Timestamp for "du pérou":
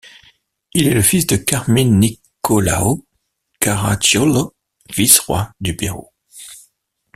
5.59-6.09